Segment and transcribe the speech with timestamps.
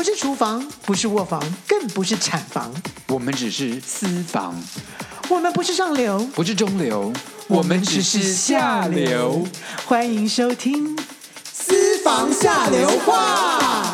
[0.00, 2.72] 不是厨房，不是卧房，更不是产房，
[3.08, 4.58] 我们只是私房。
[5.28, 7.12] 我们不是上流，不是中流，
[7.48, 9.46] 我们只是下流。
[9.84, 10.96] 欢迎收听
[11.52, 13.92] 《私房下流话》。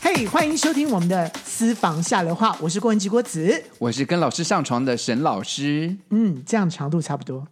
[0.00, 5.98] 嘿，欢迎收听我们的《私房下流话》，我是郭文吉郭子，我是跟老师上床的沈老师。
[6.08, 7.46] 嗯，这样长度差不多。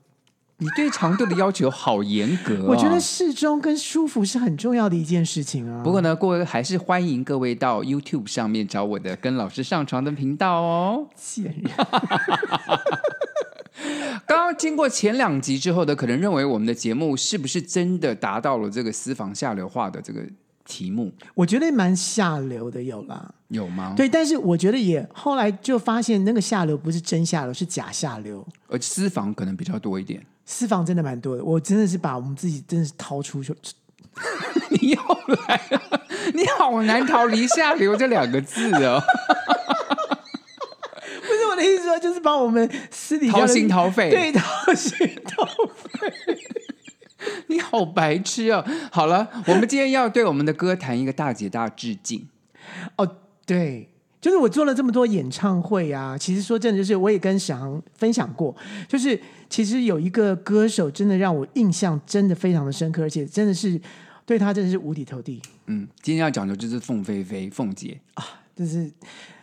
[0.61, 2.67] 你对长度的要求好严格哦。
[2.67, 5.81] 我觉得适中跟舒服是很重要的一件事情啊。
[5.85, 11.07] 不过呢，各位还是欢迎各位到 YouTube 上面找我的跟老师上床的频道哦。
[11.15, 11.63] 贱人！
[14.27, 20.21] 刚刚经过前两集之后的，可能认为我们的节目是不是真的达到了这个私房下流化的这个
[20.65, 21.13] 题目？
[21.35, 23.33] 我觉得蛮下流的，有啦。
[23.47, 23.95] 有吗？
[23.97, 28.45] 对，但是我觉得也后来就发现那个下流不是真下流，是假下流。
[28.67, 30.21] 而私房可能比较多一点。
[30.51, 33.55] 私房真的蛮多的，我真的是把我们自己真的是掏出去。
[34.71, 34.99] 你又
[35.47, 36.01] 来了，
[36.33, 38.99] 你好难逃离下流这两个字哦。
[41.21, 45.45] 不是我的意思说，就是把我们私底下掏心掏肺，对，掏心掏
[45.77, 46.11] 肺。
[47.49, 48.65] 你好白痴哦！
[48.91, 52.27] 好了，我们今天要对我们的歌坛一个大姐大致敬。
[52.97, 53.91] 哦，对。
[54.21, 58.55] 就是我做了这么多演唱会啊，其实说真的，就是我也跟沈航分享过，
[58.89, 63.81] 就是其实有一个歌手真的让我印象真的非常的深刻，而且真的是
[64.27, 65.41] 对他真的是五体投地。
[65.67, 68.25] 嗯，今天要讲的就是凤飞飞，凤姐啊，
[68.57, 68.91] 就是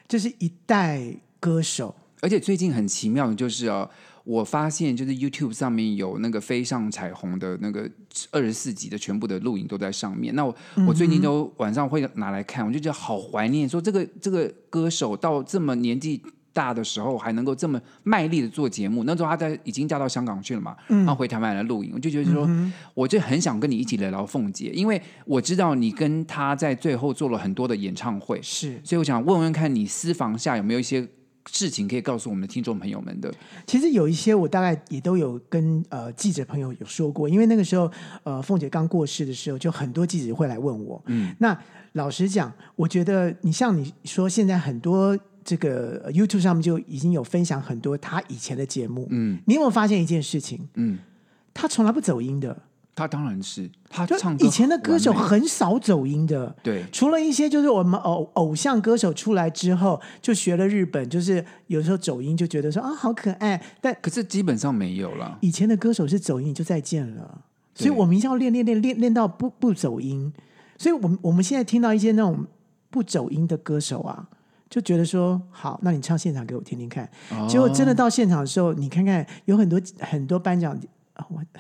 [0.08, 1.02] 就是一代
[1.40, 3.90] 歌手，而且最近很奇妙的就是哦。
[4.26, 7.90] 我发现就是 YouTube 上面有那个飞上彩虹的那个
[8.32, 10.34] 二十四集的全部的录影都在上面。
[10.34, 10.54] 那我
[10.88, 13.70] 我最近都晚上会拿来看，我就觉得好怀念。
[13.70, 16.20] 说这个这个歌手到这么年纪
[16.52, 19.04] 大的时候还能够这么卖力的做节目。
[19.04, 22.50] 那时候他在已经嫁到香港去了嘛，然后回台湾来录影，我就觉得说，
[22.96, 31.08] 我就很想跟你一起聊聊凤姐，因为我知道你跟他在最后做了很多的演唱会，是，所以我想问问看你私房下有没有一些。
[31.52, 33.34] 事情可以告诉我们的听众朋友们的，
[33.68, 37.92] 其实有一些我大概也都有跟呃记者朋友有说过，因为那个时候
[38.24, 41.02] 呃凤姐刚过世的时候，就很多记者会来问我。
[41.08, 41.58] 嗯，那
[41.94, 49.08] 老实讲，我觉得你像你说现在很多这个 YouTube 上面就已经有分享很多他以前的节目。
[49.12, 50.68] 嗯，你有没有发现一件事情？
[50.74, 50.98] 嗯，
[51.54, 52.58] 他从来不走音的。
[52.96, 65.38] 他当然是他唱歌，以前的歌手很少走音的，对，除了一些就是我们偶偶像歌手出来之后，就学了日本，就是有时候走音就觉得说啊好可爱，但可是基本上没有了。
[65.42, 67.42] 以前的歌手是走音就再见了，
[67.74, 70.32] 所以我们一定要练练练练练到不不走音。
[70.78, 72.46] 所以我们我们现在听到一些那种
[72.90, 74.28] 不走音的歌手啊，
[74.70, 77.10] 就觉得说好，那你唱现场给我听听看。
[77.32, 80.78] 哦、结果真的到现场的时候，你看看有很多很多颁奖
[81.16, 81.42] 啊我。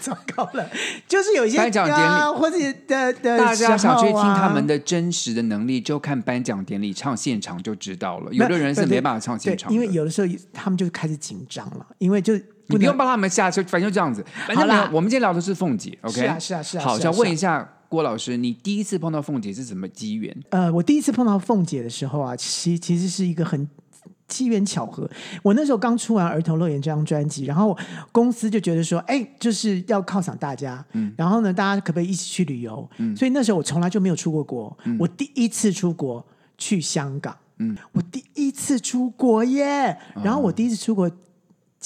[0.00, 0.68] 糟糕了，
[1.08, 8.32] 就是有一些颁奖典礼或者的的，大家想去听他们的真实的能力，就看颁奖典礼唱现场就知道了。
[8.32, 12.34] 有的人是没办法唱现场，因为有的时候他们就开始紧张了，因为就
[12.66, 14.24] 你不用帮他们下车，反正就这样子。
[14.46, 16.20] 反正我们今天聊的是凤姐，OK？
[16.20, 16.84] 是啊，是啊，是啊。
[16.84, 20.36] 好，想问一下郭老师，你第一次碰到凤姐是什么机缘？
[20.50, 23.68] 呃，我第一次碰到凤姐的时候啊，其其实是一个很。
[24.28, 25.08] 机缘巧合，
[25.42, 27.76] 我那时候刚出完《儿童乐园》这张专辑，然后
[28.12, 32.88] 公司就觉得说，哎，就是要犒赏大家，嗯，然后呢，大家可不可以一起去旅游？
[32.98, 36.24] 嗯，所以那时候我从来就没有出过国，嗯，我第一次出国
[36.58, 41.10] 去香港，嗯，我第一次出国耶，然后我第一次出国。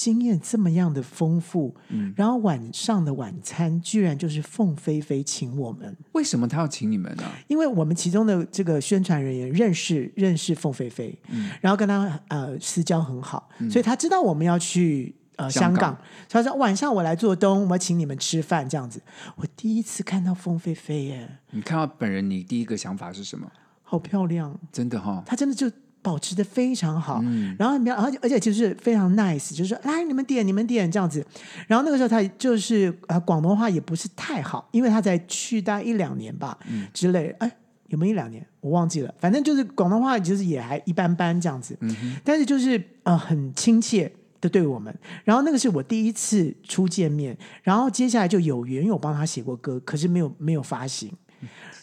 [0.01, 5.95] 经验这么样的丰富，嗯，然后晚上的晚餐居然就是凤飞飞请我们。
[6.13, 7.23] 为什么他要请你们呢？
[7.47, 15.95] 因为我们其中的这个宣传人员认识认识凤飞飞，嗯，然后跟他呃私交很好，嗯，所以他知道我们要去呃香港，
[16.27, 18.99] 他说晚上我来做东，我要请你们吃饭这样子。
[19.35, 23.47] 我第一次看到凤飞飞耶，你看到本人，你第一个想法是什么？
[23.83, 25.71] 好漂亮，真的哈，哦，他真的就。
[26.01, 31.23] 保持的非常好，嗯、然后而且而且就是非常 nice，就是说来你们点你们点这样子。
[31.67, 37.35] 然后那个时候他就是呃广东话也不是太好，因为他才去待一两年吧、嗯、之类。
[37.37, 37.51] 哎，
[37.89, 38.43] 有没有一两年？
[38.61, 39.13] 我忘记了。
[39.19, 41.77] 反正就是广东话就是也还一般般这样子。
[41.81, 44.11] 嗯、但是就是呃很亲切
[44.41, 44.91] 的对我们。
[45.23, 51.11] 然后那个是我第一次初见面，然后接下来就有缘有帮他写过歌，可是没有没有发行。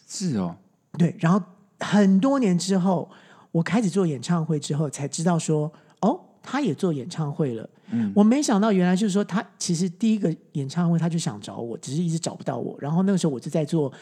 [0.09, 0.57] 是哦，
[0.99, 1.15] 对。
[1.21, 1.41] 然后
[1.79, 3.09] 很多年之后。
[3.59, 5.69] 我开始做演唱会之后，才知道说，
[6.01, 7.69] 哦，他也做演唱会了。
[7.91, 12.77] 嗯，我没想到原来就是说，他其实第一个演唱会他就想找我，只是一直找不到我。
[12.79, 13.93] 然后那个时候我就在做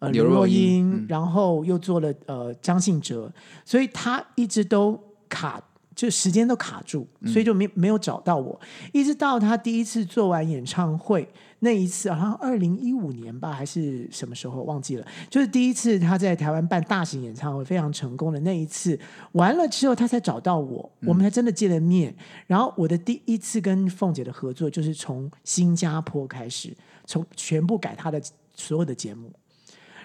[0.00, 3.32] 呃刘若英，嗯、然后又做了呃张信哲，
[3.64, 5.62] 所以他一直都卡，
[5.94, 8.60] 就时间都卡住，所以就没没有找到我。
[8.92, 11.28] 一直到他第一次做完演唱会
[11.60, 15.06] 那一次好像二零一五年吧，还是什么时候忘记了？
[15.30, 18.98] 就是第一次他在台湾办大型演唱会非常成功的那一次，
[19.32, 22.10] 完了之后他才找到我，我们才真的见了面。
[22.10, 26.76] 嗯、然后我的第一次跟凤姐的合作就是从新加坡开始，
[27.06, 28.20] 从全部改他的
[28.54, 29.32] 所有的节目，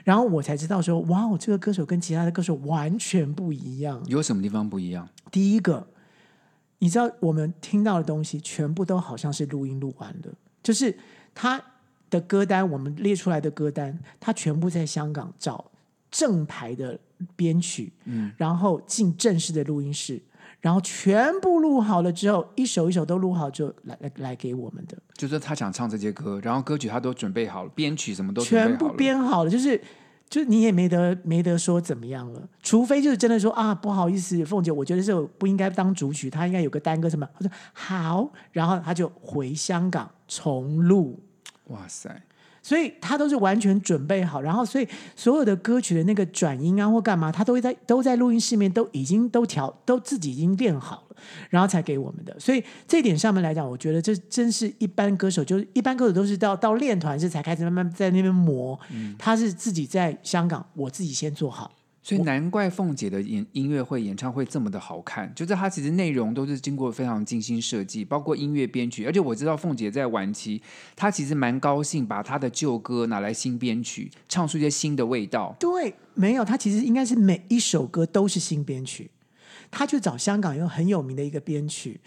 [0.03, 4.01] 然后我才知道说，哇，这个歌手跟其他的歌手完全不一样。
[4.07, 5.07] 有什么地方不一样？
[5.31, 5.87] 第一个。
[6.81, 10.97] 你知道我们听到的东西全部都好像是录音录完的，就是
[11.35, 11.61] 他
[12.09, 15.69] 的歌单，我们列出来的歌单，他全部在香港找
[16.09, 16.97] 正牌的
[17.35, 20.21] 编曲，嗯，然后进正式的录音室，
[20.59, 24.97] 然后全部录好了之后，一首一首都录好之后，来来来给我们的。
[25.13, 29.81] 就是他想唱这些歌，然后歌曲他都准备好了，编曲什么都全部编好了，就是。
[30.29, 37.27] 就你也没得没得说怎么样了，除非就是真的说啊，不好意思，凤姐，我觉得这不应该当主曲，他应该有个单歌什么。
[37.33, 41.19] 他说好，然后他就回香港重录。
[41.69, 42.21] 哇塞！
[42.61, 51.15] 所以他都是完全准备好，然后所以所有的歌曲的那个转音啊或干嘛，他都会在都在录音室里面都已经都调都自己已经练好了，
[51.49, 52.37] 然后才给我们的。
[52.39, 61.71] 所以这一点上面来讲，我觉得这真是一般歌手，就是一般歌手都是到到练团是才开始慢慢在那边磨，嗯，他是自己在香港，我自己先做好。
[62.09, 69.05] 所以难怪凤姐的演音乐会、演唱会这么的好看，就是她其实内容都是经过非常精心设计，包括音乐编曲。
[69.05, 70.59] 而且我知道凤姐在晚期，
[70.95, 75.55] 她其实蛮高兴把她的旧歌拿来新编曲，唱出一些新的味道。
[75.59, 79.11] 对，没有，她其实应该是每一首歌都是新编曲。
[79.69, 82.01] 她去找香港一个很有名的一个编曲，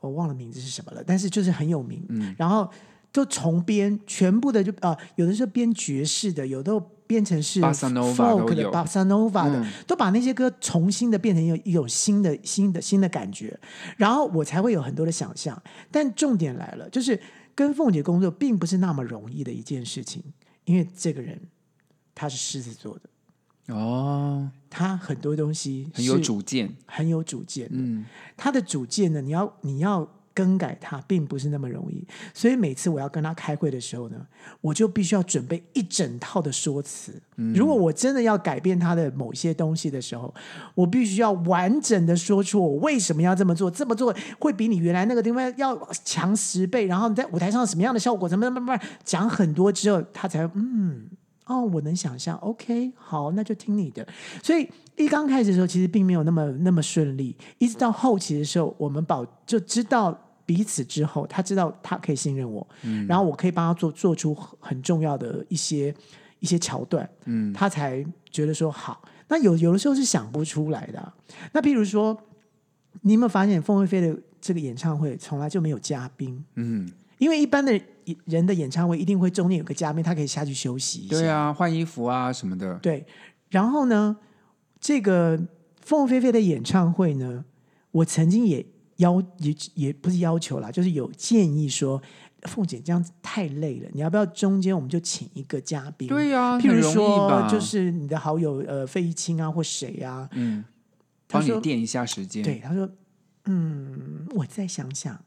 [0.00, 2.04] 我忘了名字是什么了，但是就是很有名。
[2.10, 2.70] 嗯，然后
[3.10, 6.82] 就重编全部的就，就呃，有的时候编爵士的，有的。
[7.06, 13.58] 变成是 folk 的 bossa nova 的，都把那些歌重新的变成一种一种新的新的新的感觉，
[13.96, 15.60] 然后我才会有很多的想象。
[15.90, 17.20] 但重点来了，就是
[17.54, 20.22] 跟凤姐工作并不是那么容易的一件事情，
[20.64, 21.40] 因为这个人
[22.14, 27.68] 他是狮子座的哦，他很多东西很有主见，很有主见。
[27.70, 28.04] 嗯，
[28.36, 30.08] 他的主见呢，你要你要。
[30.36, 34.26] 更改它并不是那么容易，所以每次我要跟他开会的时候呢，
[34.60, 37.14] 我就必须要准备一整套的说辞。
[37.36, 37.54] 嗯。
[37.54, 40.32] 如果我真的要改变他的某些东西的时候，
[40.74, 45.74] 我必须要完整的说出我为什么要这么做，这么做会比你原来那个地方要
[46.04, 51.06] 强十倍，然后你在舞台上什么样的效果，怎么怎么怎么讲很多之后，他才嗯。
[51.48, 54.04] 哦，我能想象，OK，好，那就听你的。
[54.42, 57.36] 所以一刚开始的时候，其实并没有那么那么顺利。
[57.58, 65.94] 一直到后期的时候，我们保就知道彼此之后，他知道他可以信任我，嗯，然后我可以帮他做做出很重要的一些
[66.38, 69.02] 一些桥段，嗯，他才觉得说好。
[69.28, 71.12] 那有有的时候是想不出来的。
[71.52, 72.16] 那譬如说，
[73.02, 76.42] 你有没有发现凤飞飞的这个演唱会从来就没有嘉宾？
[76.54, 76.90] 嗯。
[77.18, 77.72] 因为一般的
[78.26, 81.16] 人的演唱会一定会中间有个嘉宾，他可以下去休息一下。
[81.16, 82.74] 对啊，换衣服啊什么的。
[82.74, 83.06] 对，
[83.48, 84.14] 然后呢，
[84.78, 85.40] 这个
[85.80, 87.42] 凤飞飞的演唱会呢，
[87.90, 88.64] 我曾经也
[88.96, 92.00] 要也也不是要求啦，就是有建议说，
[92.42, 96.08] 凤姐这样子太累了，你要不要中间我们就请一个嘉宾？
[96.08, 100.64] 对呀、啊，譬如说就是你的好友呃费玉清啊或谁啊，嗯，
[101.28, 102.42] 帮你垫一下时间。
[102.42, 102.88] 对，他说，
[103.44, 105.20] 嗯，我再想想。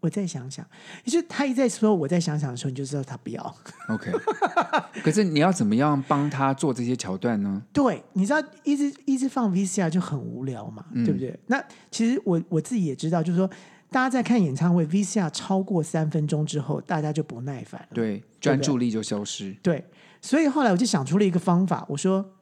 [0.00, 0.64] 我再想想，
[1.04, 3.56] 也就是他一再说我再想想的时候，你就知道他不要。
[3.88, 4.12] OK，
[5.02, 7.62] 可是你要怎么样帮他做这些桥段呢？
[7.72, 11.36] 对，你知道一直一直放 VCR 就很无聊嘛，嗯、对不对？
[11.46, 13.48] 那其实我我自己也知道，就是说
[13.90, 19.52] 大家在看演唱会 VCR 超过三分钟之后，大家就不耐烦了，对，专注力就消失。
[19.62, 19.84] 对，
[20.20, 22.34] 所以后来我就想出了一个方法，我说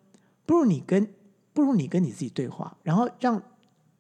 [0.45, 1.09] 不如你跟
[1.53, 3.41] 不如你跟你自己对话，然后让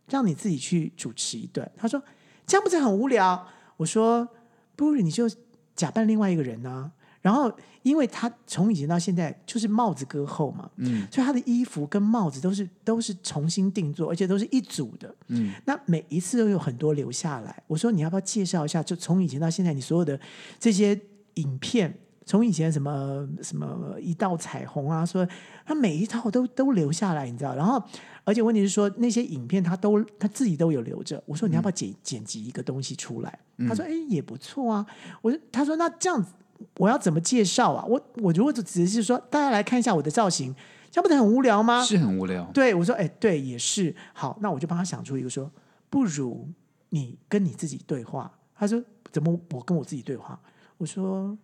[0.09, 1.71] 让你自己去主持一段。
[1.76, 2.02] 他说。
[2.47, 3.47] 这样不是很无聊？
[3.77, 4.29] 我说，
[4.77, 5.29] 不如你就
[5.75, 6.93] 假扮另外一个人呢、啊。
[7.21, 7.51] 然后，
[7.83, 15.55] 因为他从以前到现在就是帽子割后嘛，嗯，所以他的衣服跟帽子都是都是重新定做，而且都是一组的，嗯。
[15.65, 17.63] 那每一次都有很多留下来。
[17.67, 18.83] 我说，你要不要介绍一下？
[18.83, 20.21] 就从以前到现在，你所有的
[20.59, 21.01] 这些
[21.35, 21.99] 影片。
[22.26, 25.26] 从以前什么什么一道彩虹啊，说
[25.66, 27.54] 他每一套都都留下来，你知道？
[27.54, 27.83] 然后，
[28.25, 31.23] 而且问题是说那些影片他都他自己都有留着。
[31.26, 33.38] 我说你要不要剪、嗯、剪辑一个东西出来？
[33.69, 34.87] 他说哎也不错啊。
[35.21, 36.33] 我说他说那这样子
[36.78, 37.85] 我要怎么介绍啊？
[37.87, 40.54] 我我如果只是说大家来看一下我的造型，
[40.90, 41.85] 这样不是很无聊吗？
[41.85, 42.45] 是很无聊。
[42.54, 45.50] 对，我说哎对也是好，那我就帮他想出一个说，
[45.90, 46.49] 不如
[46.88, 48.33] 你跟你自己对话。
[48.54, 50.40] 他说怎么我跟我自己对话？
[50.78, 51.37] 我说。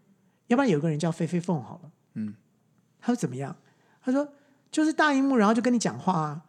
[0.50, 2.34] 要不然有个人叫飞飞凤好了，嗯，
[3.00, 3.54] 他说怎么样？
[4.02, 4.28] 他说
[4.68, 6.42] 就是大荧幕，然后就跟你讲话啊，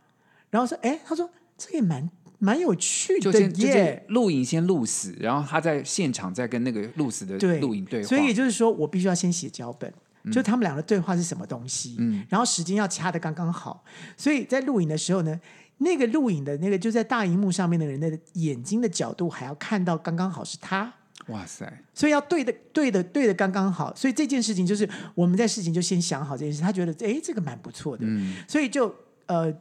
[0.49, 4.03] 然后说，哎，他说这也蛮蛮有趣的耶。
[4.09, 8.07] 录影先录死，然后他在现场再跟那个录死的录影对话。
[8.07, 9.93] 所以也就是说，我必须要先写脚本，
[10.23, 13.83] 嗯、就他们两个对话是什么东西，嗯，然后时间要掐的刚刚好。
[14.17, 15.39] 所以在录影的时候呢，
[15.77, 20.91] 那个录影的那个就在大荧幕上面的人的眼睛的角度还要看到刚刚好是他。
[21.27, 21.71] 哇塞！
[21.93, 23.95] 所以要对的、对的、对的刚刚好。
[23.95, 26.61] 所以这件事情就是我们在事情就先想好这件事。
[26.61, 28.93] 他觉得哎，这个蛮不错的，嗯，所以就
[29.27, 29.53] 呃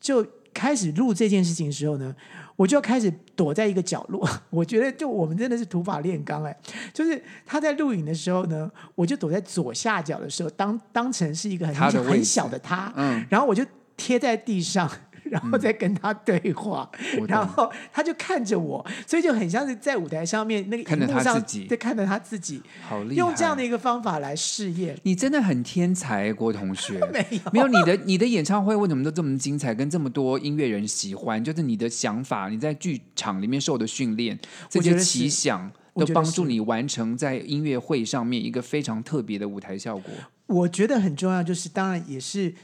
[0.00, 2.14] 就开始录这件事情的时候呢，
[2.56, 4.28] 我就开始躲在一个角落。
[4.50, 6.56] 我觉得就我们真的是土法炼钢哎，
[6.92, 13.64] 就是他在录影的时候呢，我就躲在左下角的时候，当当成是一个很很小的他，嗯，然后我就
[13.96, 14.90] 贴在地上。
[15.32, 16.86] 然后再跟他对话，
[17.16, 24.94] 嗯、然后他就看着我，所以就很像是在舞台上面那个荧幕上在看着他自己，好厉害，用这样的一个方法来试验。
[25.04, 27.00] 你真的很天才，郭同学。
[27.10, 31.42] 没有，没有你的你的演唱会为什么都这么精彩，跟这么多音乐人喜欢？
[31.42, 40.12] 就是你的想法，你在剧场里面受的训练，这些奇想都帮助你完成在音乐会上面一个非常特别的舞台效果。
[40.46, 42.54] 我觉得很重要，就是当然也是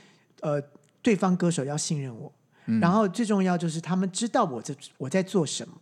[0.41, 0.63] 呃，
[1.01, 2.31] 对方歌手要信任我。
[2.81, 5.75] 然后最重要就是他们知道我在我在做什么，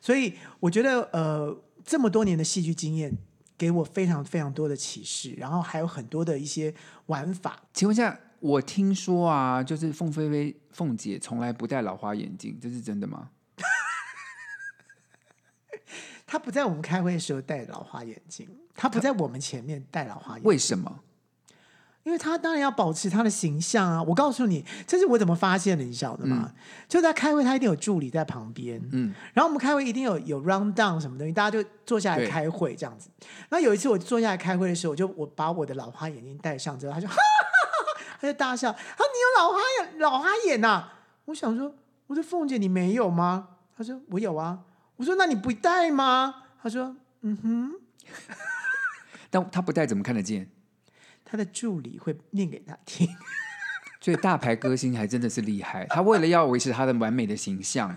[0.00, 3.10] 所以我觉得呃这么多年的戏剧经验
[3.56, 6.74] 给我非常非常多的启示，然后还有很多的一些
[7.06, 7.62] 玩法。
[7.72, 13.30] 请问一下，我听说啊，就是凤飞飞凤姐从来不戴老花眼镜，这是真的吗？
[16.26, 21.00] 她不在我们开会的时候戴老花眼镜，她不在我们前面戴老花眼镜，为什么？
[22.06, 24.00] 因为他当然要保持他的形象啊！
[24.00, 26.44] 我告诉你，这是我怎么发现的，你晓得吗？
[26.46, 26.54] 嗯、
[26.88, 28.80] 就在开会，他一定有助理在旁边。
[28.92, 33.10] 嗯，然后我们开会一定有有 round down 什么东西，大家就坐下来开会这样子。
[33.48, 38.70] 那对有一次我坐下来开会的时候，我就我把我的老花眼镜戴上之后，他就哈哈哈哈， 他就大笑。
[38.70, 40.92] 他说：“你有老花眼，老花眼呐、啊？”
[41.26, 41.74] 我想说
[42.06, 44.60] ：“我说凤姐，你没有吗？”他说：“我有啊。”
[44.94, 47.72] 我说：“那你不戴吗？”他说：“嗯哼。
[49.28, 50.48] ”但他不戴怎么看得见？
[51.26, 53.06] 他的助理会念给他听，
[54.00, 55.84] 所以大牌歌星还真的是厉害。
[55.90, 57.94] 他为了要维持他的完美的形象，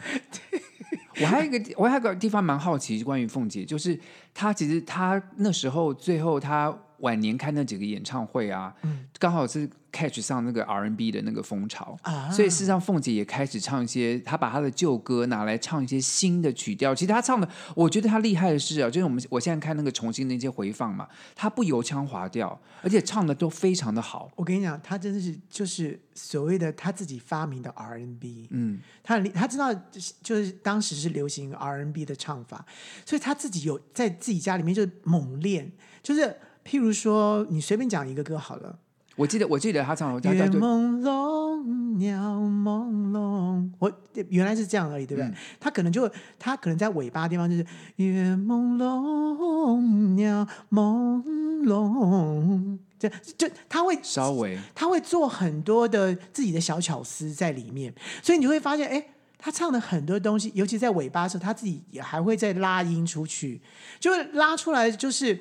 [1.22, 3.98] 我还有一个，我还有一个地方蛮好奇，关于凤姐，就是
[4.34, 9.70] 她其实她那时候最后她晚年开那几个演唱会啊，嗯、刚好是。
[9.92, 16.94] Catch 上那个 R&B 的那个风潮，啊、所以事实上凤姐也开始唱一些，她把她的旧歌拿来唱一些新的曲调。
[16.94, 24.30] 其实她唱的，我觉得她厉害的是啊，就是我们我现在看那个重新的一些回放嘛，她不油腔滑调，而且唱的都非常的好。
[24.36, 29.74] 我跟你讲，她真的是就是所谓的她自己发明的 R&B，嗯，她她知道
[30.22, 32.66] 就是当时是流行 R&B 的唱法，
[33.06, 35.72] 所以她自己有在自己家里面就猛练，
[36.04, 38.78] 就是譬如说你随便讲一个歌好了。
[39.20, 40.34] 我记得，我记得他唱的。
[40.34, 41.62] 月朦胧，
[41.98, 43.70] 鸟朦胧。
[43.78, 43.92] 我
[44.30, 45.28] 原来是这样而已，对不对？
[45.28, 46.10] 嗯、他可能就
[46.40, 47.66] 他可能在尾巴的地方就是
[47.98, 49.82] 月朦胧，
[50.16, 51.22] 鸟朦
[51.66, 52.78] 胧。
[52.98, 59.06] 就就他会稍微，他会做很多的自己的小巧思在里面，所以你就会发现，哎，
[59.38, 63.62] 他唱的很多东西，尤其在尾巴的时候，他自己也还会再拉音出去，
[64.00, 65.38] 就拉出来就是。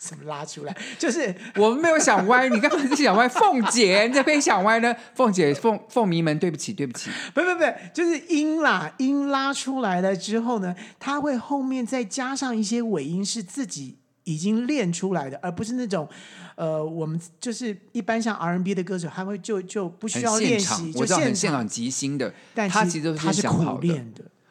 [0.00, 0.74] 怎么拉出来？
[0.98, 3.28] 就是我们没有想歪，你干嘛是想歪？
[3.28, 4.96] 凤姐，你怎么可以想歪呢？
[5.14, 7.10] 凤姐，凤凤迷们，对不起，对不起。
[7.34, 16.08] 不不不，就是音啦，音拉出来了之后呢，他会后面再加上一些尾音，是自己已经练出来的，而不是那种
[16.56, 22.32] 呃，我们就是一般像 R N B 的歌手，他会就就不需要练习，就现场即兴的。
[22.54, 24.02] 但他其实都是想好的。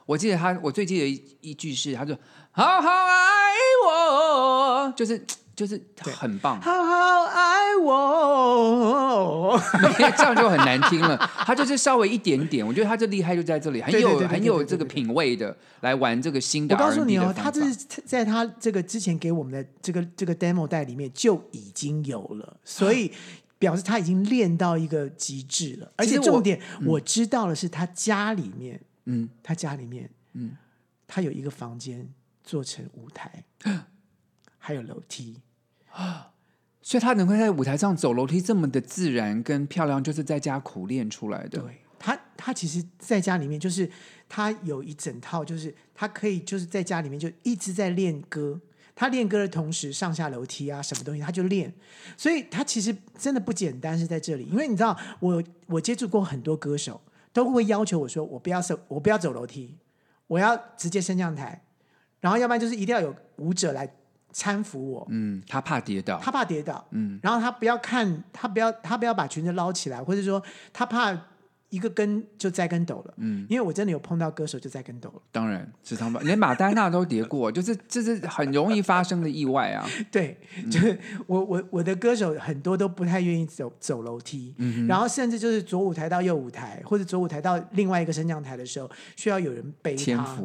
[0.06, 2.18] 我记得他，我最记得一一句是，他说
[2.60, 3.54] ：“好好爱
[3.86, 5.26] 我。”就是。
[5.60, 9.60] 就是很棒，好好爱我，
[10.18, 11.18] 这样就很难听了。
[11.40, 16.74] 他就是稍微一点点，我觉得他这厉害就在这里，很有很有这个品味的来玩这个新的。
[16.74, 17.76] 我告诉你哦，他这是
[18.06, 23.12] 在他这个之前给我们的这个这个 demo 带里面就已经有了，所以
[23.58, 25.92] 表示他已经练到一个极致了。
[25.98, 30.52] 而且重点我知道的是，他家里面，嗯，他家里面，嗯，
[31.06, 32.08] 他有一个房间
[32.50, 33.44] 做成舞台，
[34.58, 35.40] 还有楼梯。
[35.92, 36.32] 啊，
[36.82, 41.60] 所以他能够在舞台上走楼梯这么的自然跟漂亮，就是在家苦练出来的。
[41.60, 43.88] 对，他，他其实在家里面就是
[44.28, 48.60] 他有一整套，就是他可以就是在家里面就一直在练歌。
[48.96, 51.72] 他练歌的同时上下楼梯啊，什么东西他就练。
[52.18, 54.46] 所以他其实真的不简单，是在这里。
[54.46, 57.00] 因为你知道，我我接触过很多歌手，
[57.32, 59.78] 都会要求我说，我不要走，我不要走楼梯，
[60.26, 61.64] 我要直接升降台，
[62.20, 63.90] 然后要不然就是一定要有舞者来。
[64.32, 71.20] 搀扶我，嗯，他怕跌倒，他怕跌倒，嗯，然后他不要看，他不要，他不要把裙子捞起来，或者说他怕
[71.70, 75.22] 一个跟就栽跟斗了，嗯，因为我真的有碰到歌手就栽跟斗了。
[75.32, 79.84] 当然，时常连马丹娜都跌过， 就是这是很容易发生的意外啊。
[80.12, 80.38] 对，
[80.70, 80.96] 就是
[81.26, 90.38] 我我我的歌手很多都不太愿意走走楼梯，嗯，然后甚至就是左舞台到右舞台，或者左舞台到另外一个升降台的时候，需要有人背他。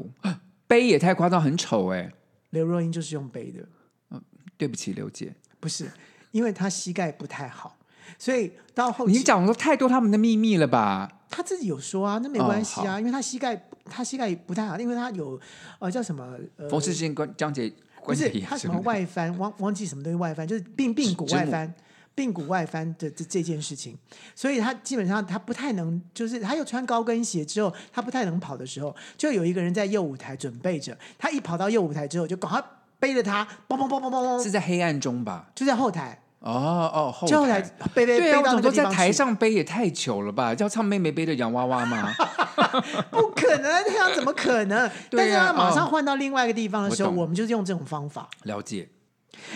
[0.67, 2.13] 背也太夸张，很丑哎。
[2.51, 3.67] 刘若英就是用背的。
[4.11, 4.23] 嗯，
[4.57, 5.91] 对不起，刘姐，不是，
[6.31, 7.77] 因为她膝盖不太好。
[8.19, 11.11] 所以到后你讲了太多他们的秘密了吧？
[11.31, 15.41] 他自己有说啊，那没关系啊，哦、因为他膝盖他膝盖不太好，因为他有
[15.81, 21.75] 呃叫什么呃，风湿性关节关不是他什么 外翻，忘忘记什么东西外翻，就是髌髌骨外翻，
[22.17, 23.99] 髌骨外翻的这这件事情，
[24.35, 32.63] 所以他基本上他不太能，就是他又穿高跟鞋之后，他不太能跑的时候，就有一个人在右舞台准备着，他一跑到右舞台之后，就赶快
[32.99, 35.51] 背着他，嘣嘣嘣嘣嘣嘣，是在黑暗中吧？
[35.55, 36.21] 就在后台。
[36.41, 37.59] 哦哦，后台
[37.95, 38.77] 背背背到那个地方去。
[38.83, 40.55] 在台上背也太糗了吧？
[40.55, 42.13] 叫唱妹妹背着洋娃娃吗？
[43.11, 44.91] 不可能，这样怎么可能？
[45.11, 48.29] 但是他马上换到另外一个地方的时候，我们就是用这种方法。
[48.43, 48.87] 了解。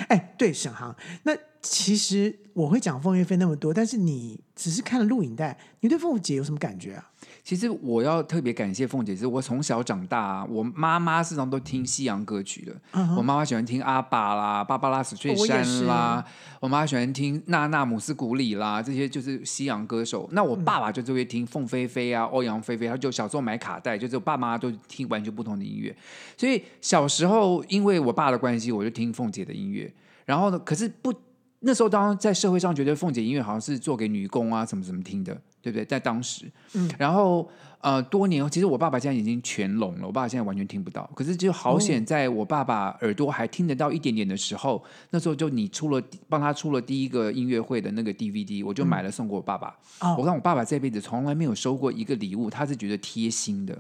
[0.09, 0.95] 哎，对，沈航，
[1.25, 7.11] 那其实我会讲凤飞飞那么多，但是你只是看了录影带，你对凤姐有什么感觉啊？
[7.49, 12.75] 其实我要特别感谢凤姐，是我从小长大啊，我妈妈时常都听西洋歌曲的。
[12.93, 13.17] Uh.
[13.17, 16.23] 我妈妈喜欢听阿爸啦、芭芭拉史翠珊啦，
[16.61, 20.29] 我，我妈妈喜欢听娜娜姆斯古里啦，这些就是西洋歌手。
[20.33, 25.97] 那我爸爸就是会听凤飞飞啊、欧阳菲菲，他就小时候买卡带，就是我爸妈都听完全不同的音乐。
[26.37, 29.91] 所以小时候因为我爸的关系，我就听凤姐的音乐。
[30.27, 31.11] 然后呢，可是不
[31.61, 35.35] 那时候，当在社会上觉得凤姐音乐好像是做给女工啊什么什么听的。
[35.69, 35.85] 对不对？
[35.85, 37.49] 在当时，嗯，然后
[37.81, 41.09] 呃，多年后，其实我爸爸现在已经全聋了，我爸爸现在完全听不到。
[41.15, 49.77] 可是就好险，在我爸爸耳朵还听得到一点点的时候，哦、那时候就你出了帮他出了第一个音乐会的那个 DVD，我就买了送给我爸爸。
[50.01, 53.79] 嗯、我让我爸爸这辈子从来没有收过一个礼物，他是觉得贴心的，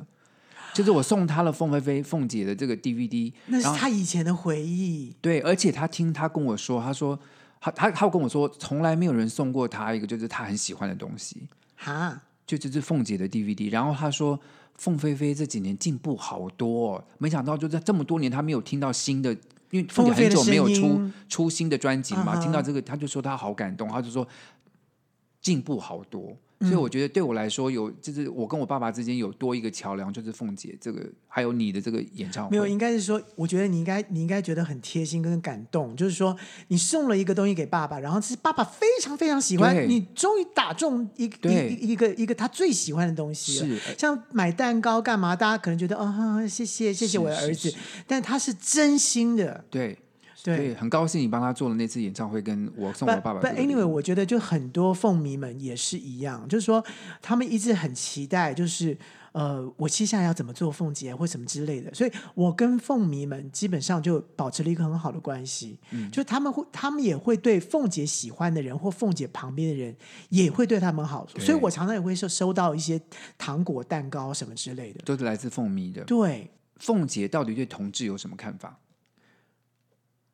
[0.72, 5.12] 就是我送他了凤飞飞凤姐的这个 DVD，那是他以前的回忆。
[5.20, 7.18] 对，而且他听他跟我说，他说
[7.60, 11.48] 他他他跟我说，从来没有人送过他一个就是他很喜欢的东西。
[11.78, 14.38] 哈，就这是凤姐的 DVD，然后他说
[14.74, 19.32] 凤飞飞这几年进步好多，哦，没想到就在这么多年他没有听到新的，
[19.70, 24.26] 因为凤姐很久没有出出新的专辑嘛，听到这个他就说他好感动，他就说
[25.40, 26.36] 进步好多。
[26.60, 32.50] 所以我觉得对我来说，有就是我跟我爸爸之间有多一个桥梁，就是凤姐这个，还有你的这个演唱会。
[32.50, 43.66] 没有，应该是说，我觉得你应该你应该觉得很贴心跟感动，就是说你送了一个东西给爸爸，然后是爸爸非常非常喜欢，你终于打中一对一一个一个他最喜欢的东西了。
[43.66, 47.72] 是，像买蛋糕干嘛，大家可能觉得啊，谢谢谢谢我的儿子，
[48.06, 49.64] 但他是真心的。
[49.70, 49.96] 对。
[50.56, 53.40] 对，很高兴你帮他做了那次演唱会，跟我送我爸爸。
[53.40, 56.84] But anyway，我觉得就很多凤迷们也是一样，就是说
[57.20, 58.96] 他们一直很期待，就是
[59.32, 61.92] 呃，我接下来要怎么做凤姐或什么之类的。
[61.92, 69.94] 所以我跟凤迷们基本上就保持了一个很好的关系，嗯，就他们会，他们也会对凤姐喜欢的人或凤姐旁边的人
[70.30, 73.00] 也会对他们好，所以我常常也会收收到一些
[73.36, 76.02] 糖果、蛋糕什么之类的，都是来自凤迷的。
[76.04, 78.78] 对，凤姐到底对同志有什么看法？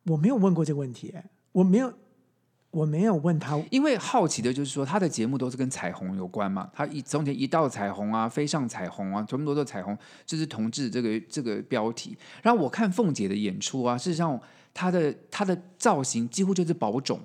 [0.05, 1.13] 我没有问过这个问题，
[1.51, 1.93] 我没有，
[2.69, 12.17] 我没有问他，因为好奇的就是说，他的节目都是跟彩虹有关嘛，他一从前一道彩虹啊，飞上彩虹啊，全部都是彩虹，就是同志这个这个标题。
[12.43, 14.39] 然后我看凤姐的演出啊，事实上
[14.73, 17.19] 她的她的造型几乎就是宝种，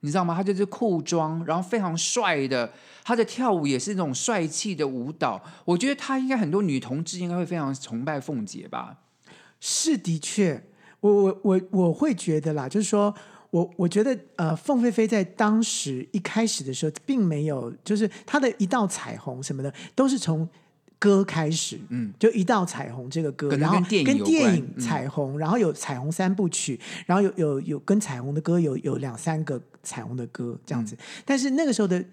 [0.00, 0.34] 你知道吗？
[0.34, 2.72] 她就是裤装，然后非常帅的，
[3.04, 5.40] 她的跳舞也是那种帅气的舞蹈。
[5.64, 8.98] 我觉得她应该很多女同志应该会非常崇拜凤姐吧？
[9.60, 10.64] 是的确。
[11.00, 13.14] 我我我我会觉得啦，就是说
[13.50, 20.48] 我我觉得呃，凤飞飞在当时一开始的时候，并没有就是他的一道彩虹什么的，都是从
[20.98, 32.04] 歌开始，嗯，就一道彩虹这个歌，然后跟电影彩虹，嗯、然后有彩虹三部曲，然后有有有跟彩虹的歌有有两三个彩虹的歌这样子，嗯、但是那个时候的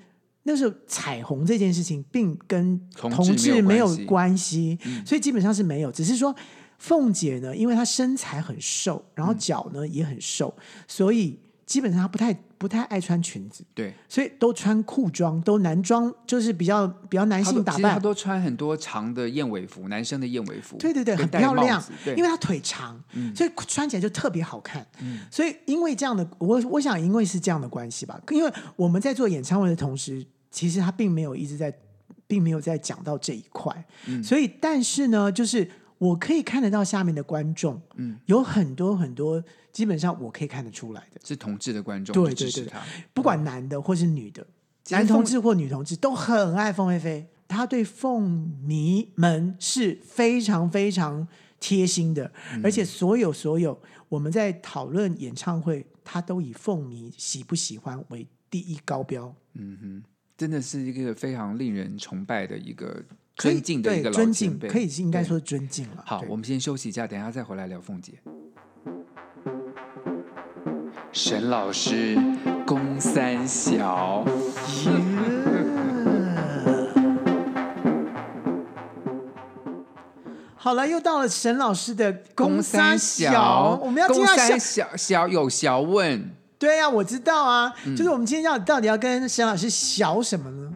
[0.43, 6.33] 那时候彩虹这件事情，并跟同志没有关系，嗯、所以基本上是没有，只是说。
[6.77, 10.53] 凤姐呢，因为她身材很瘦，然后脚呢、嗯、也很瘦，
[10.87, 13.63] 所以基本上她不太不太爱穿裙子。
[13.73, 17.81] 对，所以都穿裤装，都男装，就是比较比较男性打扮。
[17.81, 20.77] 其实她都穿很多长的燕尾服，男生的燕尾服。
[20.77, 21.83] 对对对，很漂亮。
[22.03, 24.85] 对因为她腿长，嗯、所以穿起来就特别好看。
[25.01, 28.21] 嗯、所以因为这样的，我我想因为是这样的关系吧。
[28.29, 31.73] 因为我们在做演唱会的同时，其实他并没有一直在，
[32.27, 33.85] 并没有在讲到这一块。
[34.05, 35.67] 嗯、所以，但是呢，就是。
[35.97, 42.67] 我可以看得到下面的观众，嗯，有很多很多，基本上我可以看得出来的，是同志的观众，对对对，
[43.13, 44.45] 不管男的或是女的，
[44.89, 47.27] 男同志或女同志都很爱凤飞飞。
[47.47, 51.27] 他对凤迷们是非常非常
[51.59, 53.79] 贴心的，嗯、而且所有所有
[54.09, 59.33] 我们在讨论演唱会，他都以凤迷喜不喜欢为第一高标。
[59.53, 60.03] 嗯哼，
[60.35, 66.03] 真的是一个非常令人崇拜的一个尊敬的一个老尊敬，可以是应该说尊敬了。
[66.05, 68.13] 好，我们先休息一下，等一下再回来聊凤姐。
[71.11, 72.17] 沈老师，
[72.65, 74.25] 公三小。
[80.55, 86.31] 好了，又到了沈老师的公三小，我们要听到小小小有小问。
[86.57, 90.73] 对呀、啊，我知道啊，嗯、就是我们今天要到底要跟沈老师小什么呢？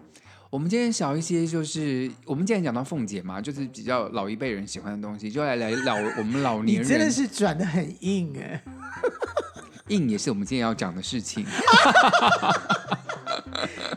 [0.51, 8.63] 我们今天小一些，就是我们今天讲到凤姐嘛，就是比较老一辈人喜欢的东西，就来来老我们老年人，你真的是转的很硬哎，
[9.89, 11.45] 硬也是我们今天要讲的事情。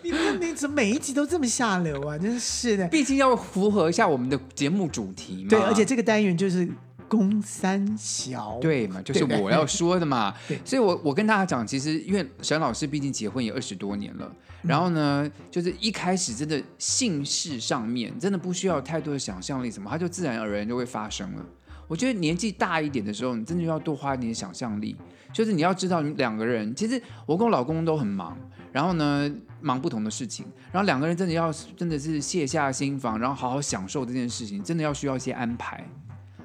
[0.02, 2.18] 你你怎么每一集都这么下流啊？
[2.18, 5.48] 真是的，毕竟要符合一下我们的节目主题嘛。
[5.48, 6.68] 对，而且这个单元就是
[7.12, 10.34] 公三小，对嘛，就是我要说的嘛。
[10.48, 21.44] 对，所以我我跟大家讲，其实因为沈老师毕竟结婚也二十多年了，然后呢，就是一开始真的姓氏上面真的不需要太多的想象力，什么，它就自然而然就会发生了。
[21.86, 24.96] 我觉得年纪大一点的时候，你真的要多花一点想象力。
[25.30, 28.36] 就是你要知道，你两个人其实我跟我老公都很忙，
[28.70, 29.30] 然后呢，
[29.62, 35.82] 忙不同的事情，然后两个人真的要真的是卸下心防，然后好好享受这件事情，真的要需要一些安排。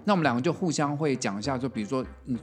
[0.07, 2.39] 那我们两个就互相会讲一下，就比如说嗯，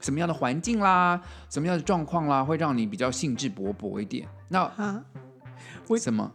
[0.00, 1.20] 什么样的环境啦，
[1.50, 4.26] 什么样的状况啦，会让你比较兴致勃勃一点。
[4.48, 5.04] 那啊，
[5.88, 6.32] 为什么？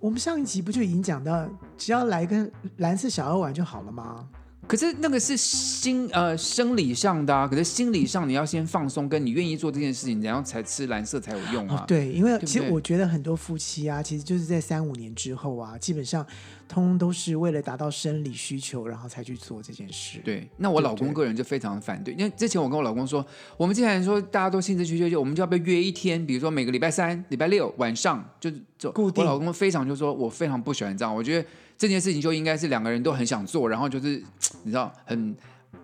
[0.00, 4.26] 我们上一集不就已经讲到，只要来跟蓝色小妖玩就好了吗？
[4.66, 11.76] 可是那个是心呃生理上的啊，可是心理上你要先放松，跟你愿意做这件事情，然后才吃蓝色才有用啊。
[11.76, 16.26] 哦、对，因为其实我觉得很多夫妻啊，其实就是在三五年之后啊，基本上
[16.68, 20.18] 通通都是为了达到生理需求，然后才去做这件事。
[20.24, 23.24] 对，那我老公个人就非常反对，因为之前我跟我老公说，
[23.56, 29.22] 我们既然说大家都兴致缺缺，就我们就要不要约一天，比如说每个礼拜三、礼拜六晚上就做固定。
[29.22, 31.48] 我老公非常就说，我非常不喜欢这样，我觉得。
[31.78, 34.22] 这件事情就应该是两个人都很想做，然后就是
[34.64, 35.36] 你知道很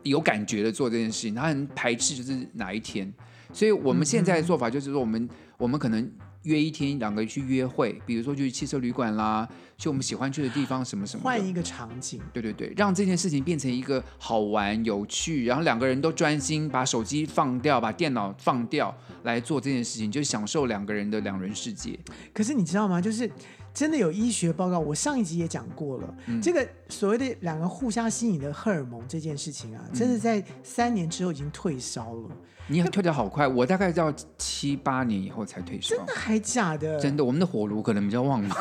[0.02, 3.12] 有感觉的做这件事情，他很排斥就是哪一天，
[3.52, 5.28] 所以我们现在的做法就是说，我们
[5.58, 6.10] 我们可能
[6.44, 18.92] 约一天两个人去约会，比如说去汽车旅馆啦，去我们喜欢去的地方什么什么，换一个场景，对对对，让这件事情变成一个好玩有趣，然后两个人都专心把手机放掉，把电脑放掉
[19.24, 21.96] 来做这件事情，就享受两个人的两人世界。
[22.32, 23.00] 可是你知道吗？
[23.00, 23.30] 就是。
[23.74, 26.14] 真的有医学报告，我上一集也讲过了。
[26.26, 32.30] 嗯、这个所谓的两个互相吸引的荷尔蒙这件事情啊，嗯、真的在三年之后已经退烧了。
[32.68, 35.96] 你退的好快，我大概要七八年以后才退烧。
[35.96, 36.98] 真的还假的？
[36.98, 38.56] 真的，我们的火炉可能比较旺吧。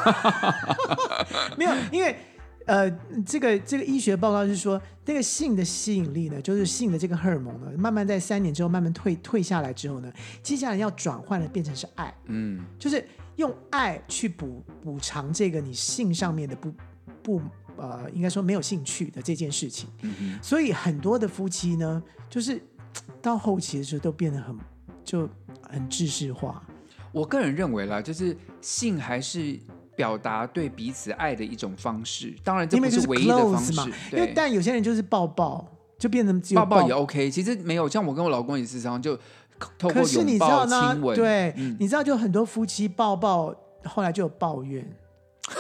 [1.56, 2.16] 没有，因为
[2.66, 2.90] 呃，
[3.26, 10.12] 这个这个医学报告是说，那个性的吸引力呢，就是性的这个荷尔蒙呢，慢慢在三年之后慢慢退退下来之后呢，
[10.44, 12.14] 接下来要转换的变成是爱。
[12.26, 13.06] 嗯，就是。
[13.38, 16.72] 用爱去补补偿这个你性上面的不
[17.24, 17.42] 不
[17.76, 19.90] 呃，应该说没有兴趣的这件事情。
[20.44, 22.62] 所以很多的夫妻呢，就是
[23.20, 24.56] 到后期的时候都变得很
[25.04, 25.28] 就
[25.64, 26.62] 很制式化。
[27.12, 29.58] 我个人认为啦，就是性还是
[29.96, 32.34] 表达对彼此爱的一种方式。
[32.44, 33.88] 当然，这不是唯一的方式嘛。
[34.12, 35.66] 因为但有些人就是抱抱，
[35.98, 37.30] 就变成抱抱也 OK。
[37.30, 39.18] 其实没有，像我跟我老公也是这样就。
[39.78, 40.98] 可是你知道呢？
[41.14, 43.54] 对，嗯、你知道就很多夫妻抱抱，
[43.86, 44.84] 后来就有抱怨，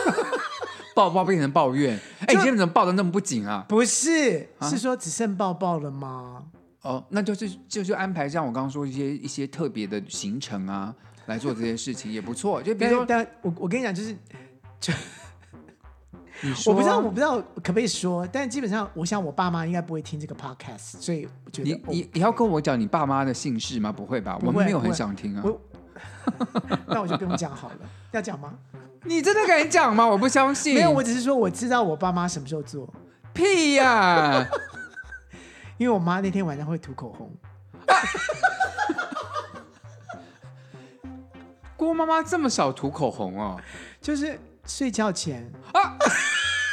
[0.95, 1.99] 抱抱变成抱怨。
[2.25, 3.63] 哎就，你今天怎么抱的那么不紧啊？
[3.69, 6.45] 不是，啊、是说只剩抱抱了吗？
[6.81, 10.91] 哦，那就是就就安排像我刚刚说一些一些特别的行程啊，
[11.27, 12.61] 来做这些事情也不错。
[12.61, 14.15] 就比如说，但我我跟你讲，就是
[14.79, 14.93] 就。
[16.65, 23.91] 我不知道，我不知道可不可以说，但基本上，我想我爸妈应该不会听这个 podcast，所以我觉得你你你要跟我讲你爸妈的姓氏吗？
[23.91, 24.39] 不会吧？
[24.39, 25.43] 会我们没有很想听啊。
[25.45, 25.61] 我
[26.87, 28.55] 那我就不用讲好了，要讲吗？
[29.03, 30.03] 你真的敢讲吗？
[30.07, 30.73] 我不相信。
[30.73, 32.91] 没有，我只是说我知道我爸妈什么时候做。
[33.33, 34.47] 屁呀、啊！
[35.77, 37.31] 因为我妈那天晚上会涂口红。
[41.91, 43.59] 郭妈妈这么少涂口红哦？
[44.01, 44.39] 就是。
[44.63, 45.97] 睡觉前啊？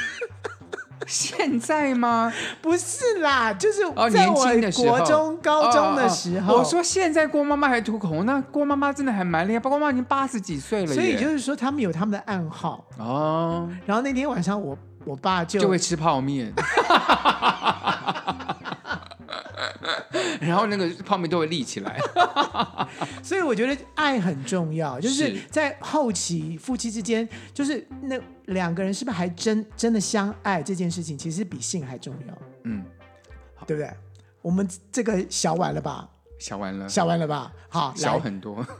[1.08, 2.30] 现在吗？
[2.60, 3.80] 不是啦，就是
[4.12, 4.34] 在我
[4.76, 6.58] 国中、高中的时候。
[6.58, 9.58] 我说现在郭妈妈还涂口红，那郭妈妈真的还蛮厉害。
[9.58, 13.66] 郭妈妈已经八十几岁了，所以就是说他们有他们的暗号哦。
[13.86, 14.76] 然后那天晚上我
[15.06, 16.52] 我爸就就会吃泡面。
[20.40, 21.98] 然后那个泡面都会立起来。
[23.22, 32.38] 所以我觉得爱很重要，就是在后期夫妻之间，就是那两个人是不是还真真的相爱这件事情，其实比性还重要。
[32.64, 32.84] 嗯，
[33.66, 33.90] 对不对？
[34.40, 36.08] 我们这个小完了吧？
[36.38, 37.52] 小完了，小完了吧？
[37.68, 38.64] 好，小很多。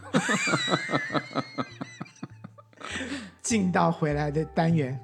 [3.42, 4.98] 进到回来的单元。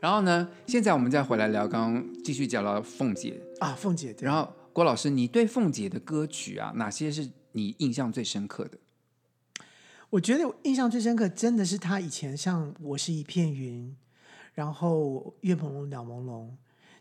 [0.00, 0.48] 然后呢？
[0.66, 4.16] 现在我们再回来聊，刚刚继续讲到凤姐啊，凤姐。
[4.20, 8.78] 然后郭老师，你对凤姐的歌曲啊，哪些是你印象最深刻的？
[10.08, 13.90] 我觉得印象最深刻，真的是她以前像《我是一片云》，
[14.54, 16.46] 然后《月朦胧鸟朦胧》。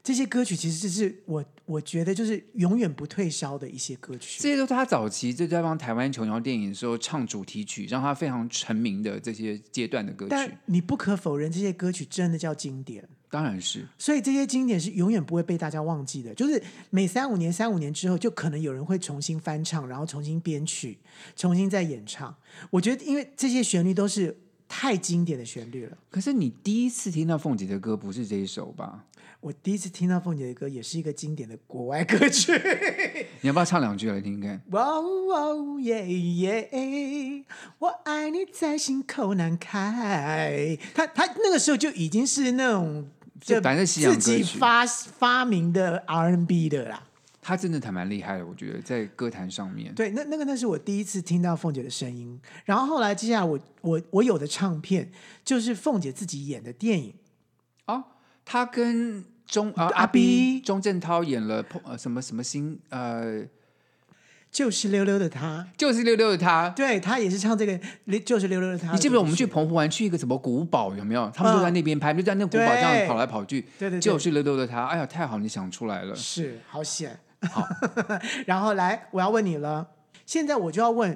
[0.10, 4.41] 这些歌曲其实就是我，我觉得就是永远不退烧的一些歌曲。
[4.41, 10.30] 这些都是他早期就在帮台湾琼瑶电影的时候唱主题曲，让他非常成名的这些阶段的歌曲。
[10.32, 13.08] 但你不可否认，这些歌曲真的叫经典。
[13.30, 13.86] 当然是。
[14.00, 16.34] 所以这些经典是永远不会被大家忘记的。
[16.34, 20.98] 就是每三五年、三五年之后，就可能有人会重新翻唱，然后重新编曲，
[21.36, 22.36] 重新再演唱。
[22.72, 24.36] 我觉得，因为这些旋律都是
[24.67, 25.95] 太经典的旋律了。
[26.10, 29.06] 可是你第一次听到凤姐的歌，不是这一首吧？
[29.41, 32.52] 我第一次听到凤姐的歌，也是一个经典的国外歌曲。
[33.39, 34.62] 你要不要唱两句来听听看？
[34.71, 37.45] 哇哦耶耶，
[37.80, 40.78] 我爱你在心口难开。
[40.93, 47.04] 他他那个时候就已经是那种就反正自己发发明的 R&B 的啦。
[47.41, 49.95] 他真的还蛮厉害的，我觉得在歌坛上面。
[49.95, 52.38] 对，那那个那是我第一次听到凤姐的声音。
[52.65, 55.10] 然后后来接下来我我我有的唱片
[55.45, 57.13] 就是凤姐自己演的电影
[57.86, 58.04] 哦。
[58.51, 63.45] 他跟钟啊阿 B 钟镇涛演了呃什么什么星呃，
[64.51, 67.79] 就是溜溜的他，就是溜溜的他，对他也是唱这个，
[68.21, 68.91] 就是溜溜的他。
[68.91, 71.29] 你记不记得我们去澎湖玩，去一个什么古堡有没有？
[71.29, 73.67] 他们就在那边拍，就在那个古堡这样跑来跑去。
[73.77, 74.88] 对对，就是溜溜的他。
[74.88, 77.19] 哎呀，太好，你想出来了，是好险。
[77.51, 77.63] 好，
[78.47, 79.88] 然后来，我要问你了，
[80.25, 81.15] 现在我就要问。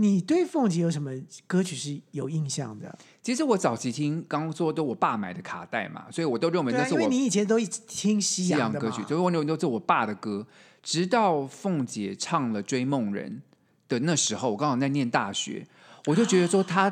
[0.00, 1.10] 你对凤姐有什么
[1.46, 2.98] 歌曲是有印象的？
[3.22, 7.00] 其实我早期听，刚刚说都我爸买的卡带嘛，所以我都认为那是我。
[7.02, 10.46] 因为你以前都一直听西洋歌曲，所以我认为都是我爸的歌。
[10.82, 13.42] 直到凤姐唱了《追梦人》
[13.90, 15.66] 的那时候，我刚好在念大学，
[16.06, 16.90] 我就觉得说她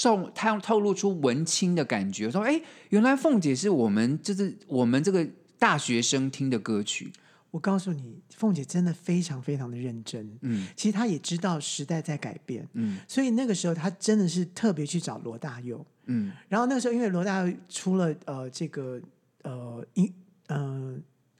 [0.00, 5.26] 透 她透露出文青的感觉，说哎，原来凤姐是我们就是我们这个
[5.58, 7.12] 大学生听的歌曲。
[7.50, 10.38] 我告诉你，凤姐真的非常非常的认真。
[10.42, 12.68] 嗯，其实她也知道时代在改变。
[12.74, 15.84] 嗯，所以那个时候她真的是特别去找罗大佑。
[16.06, 19.00] 嗯，然后那个时候因为罗大佑出了呃这个
[19.42, 20.12] 呃一
[20.48, 20.94] 呃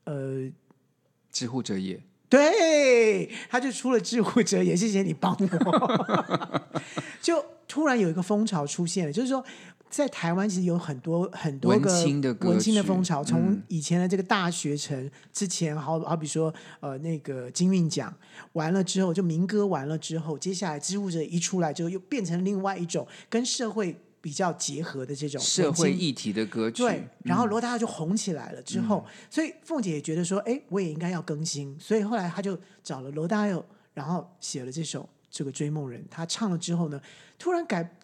[0.04, 0.50] 呃
[1.30, 4.74] 知乎者也，对，他就出了知乎者也。
[4.74, 6.72] 谢谢你帮我。
[7.20, 9.44] 就突然有一个风潮出现了，就是说。
[9.90, 18.14] 在台湾其实有很多很多个文青的文青的风潮，从以前的这个大学城之前，好好比说呃那个金韵奖
[18.52, 26.82] 完了之后，就民歌完了之后，接下来之乎者一出来之后，又变成另外一种跟社会比较结合的这种社会议题的歌曲。
[26.82, 37.00] 对，然后罗大佑就红起来了之后，嗯、所以凤姐也觉得说，哎，我也应该要更新，所以后来她就找了罗大佑，然后写了这首这个《追梦人》，他唱了之后呢，
[37.38, 37.94] 突然改。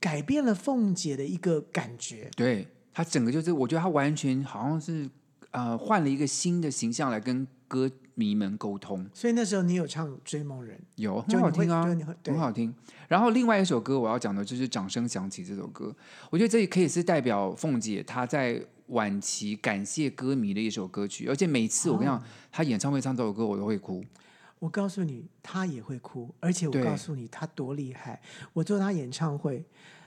[0.00, 5.08] 改变了凤姐的一个感觉，对，她整个就是，我觉得她完全好像是
[5.50, 9.06] 呃换了一个新的形象来跟歌迷们沟通。
[9.12, 11.84] 所以那时候你有唱《追梦人》，有很好听啊，
[12.24, 12.74] 很好听。
[13.08, 15.94] 然后另外一首歌我要讲的就是《掌声响起》这首歌，
[16.30, 21.26] 我觉得这也可以是代表凤姐她在晚期感谢歌迷的一首歌曲。
[21.28, 24.02] 而且每次我跟你讲，哦、她演唱会唱这首歌，我都会哭。
[24.60, 28.20] 我告诉你，他也会哭，而且我告诉你他多厉害。
[28.52, 29.64] 我做他演唱会，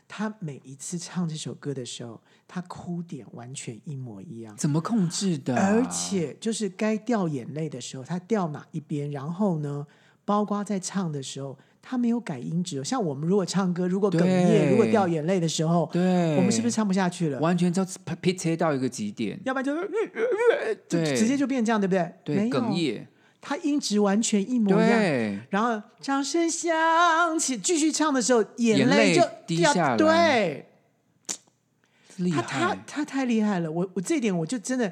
[0.07, 4.55] 他每一次唱这首歌的时候，他哭点完全一模一样。
[4.55, 5.55] 怎么控制的？
[5.55, 9.09] 而且就是该掉眼泪的时候，他掉哪一边？
[9.09, 9.85] 然后呢，
[10.23, 12.83] 包括在唱的时候，他没有改音质。
[12.83, 17.39] 像我们如果唱歌，如果哽咽，如果掉眼泪的时候，对，我们是不是唱不下去了？
[17.39, 17.83] 完全就
[18.21, 19.89] pitch 到一个极点，要不然就是
[20.87, 22.13] 就，直接就变这样，对不对？
[22.23, 23.07] 对，哽咽。
[23.45, 29.97] 他音质完全一模一样，然后掌声响起，继续唱的时候，眼泪就滴下来。
[29.97, 30.65] 对，
[32.31, 34.89] 他他他太厉害了，我我这一点我就真的，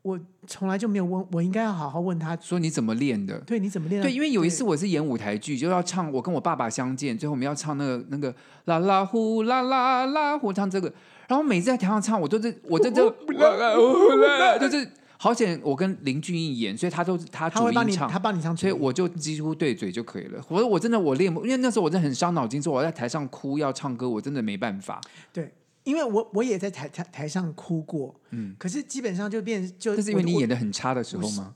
[0.00, 3.38] 我从来就没有问，我应该要好好问他，说你怎么练的？
[3.40, 4.08] 对，你怎么练的？
[4.08, 8.34] 对，因为有一次我是演舞台剧，就要唱，我跟我爸爸相见，最后我们要唱那个那个
[8.64, 10.90] 啦啦呼啦啦啦呼，唱这个，
[11.28, 13.06] 然后每次在台上唱，我都是我在这
[14.58, 14.90] 就是。
[15.18, 20.44] 好险，我跟林俊逸演，所以他都他主音唱，他帮你唱，所以我就几乎对嘴就可以了。
[20.48, 25.00] 我说我真的我练，因为那时候我真的很伤脑筋，说我在台上哭要唱歌，我真的没办法。
[25.32, 31.54] 对，因为我我也在台台台上哭过，嗯，可是基本上就变就，这是因为你演的很差的时候吗？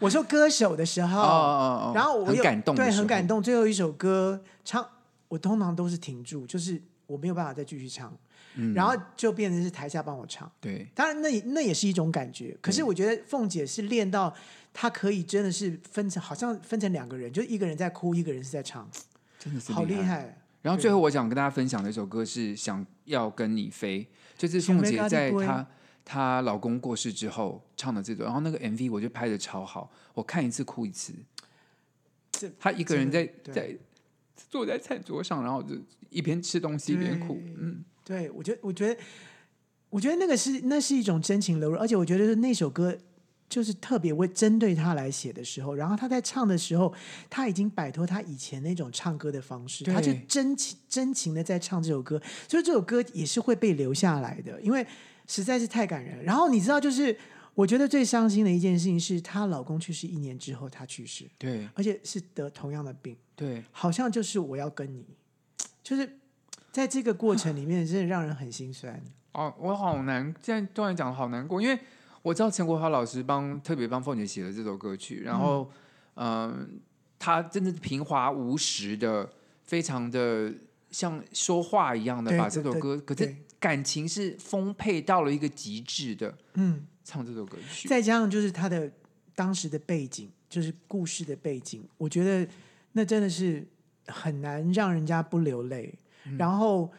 [0.00, 3.42] 我说 歌手的时候，哦哦哦然后我有感动，对，很感动。
[3.42, 4.84] 最后一首歌唱，
[5.28, 8.12] 我通常都是停住，就是我没有办法再继续唱，
[8.58, 10.50] 嗯，然后就变成是台下帮我唱。
[10.60, 12.56] 对，当然那那也是一种感觉。
[12.60, 14.34] 可是我觉得凤姐是练到
[14.74, 18.88] 她可以真的是分成，好像分成两个人，就一个人在哭，一个人是在唱，
[19.38, 20.38] 真的是好厉害。
[20.60, 24.02] 然后最后我想跟大家分享的一首歌是《想要跟你飞》，
[24.36, 25.66] 就是凤姐在她。
[26.10, 31.12] 她老公过世之后唱的这段，然后那个 MV 我就拍的超好，我看一次哭一次。
[32.58, 33.76] 她一个人在在
[34.48, 35.74] 坐在餐桌上，然后就
[36.08, 37.38] 一边吃东西一边哭。
[37.58, 39.00] 嗯，对，我觉得，我觉得，
[39.90, 42.96] 我觉得那个是那是一种真情流露，而且我觉得那首歌
[43.48, 46.94] 就是特别为针对他来写的时候，然后他在唱的时候，
[47.28, 52.18] 他已经摆脱他以前那种唱歌的方式，他就真情真情的在唱这首歌，
[52.48, 54.86] 所以这首歌也是会被留下来的，因为。
[55.30, 56.24] 实在是太感人。
[56.24, 57.14] 然后你知道，就是
[57.52, 61.28] 我觉得最伤心的一件事情是，她老公去世一年之后，她去世。
[61.36, 63.14] 对，而且是得同样的病。
[63.36, 65.04] 对，好像就是我要跟你，
[65.82, 66.18] 就是
[66.72, 69.00] 在这个过程里面，真的让人很心酸。
[69.32, 71.78] 哦，我好难，现在突然讲好难过，因为
[72.22, 75.70] 我知道陈国华老师帮特别帮凤姐写了这首歌曲，然后
[76.14, 76.68] 嗯、呃，
[77.18, 79.30] 他真的平滑无实的，
[79.64, 80.52] 非常的
[80.90, 83.34] 像说话一样的把这首歌，可是。
[83.60, 88.88] 感情是丰沛到了一个极致的，嗯，唱这首歌曲，再加上就是他的
[89.34, 92.48] 当时的背景，就是故事的背景，我觉得
[92.92, 93.66] 那真的是
[94.06, 95.92] 很难让人家不流泪。
[96.30, 96.90] 嗯、然后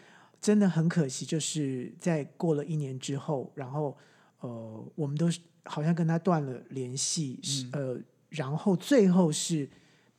[0.42, 3.98] 真的很可惜，就是在过了一年之后，然后
[4.40, 5.28] 呃，我们都
[5.66, 7.40] 好像跟他断了联系，
[7.74, 9.70] 嗯、呃，然后最后是。